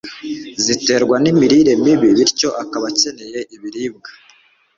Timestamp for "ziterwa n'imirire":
0.63-1.73